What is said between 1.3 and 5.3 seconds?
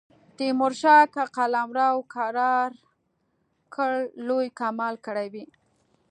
قلمرو کرار کړ لوی کمال کړی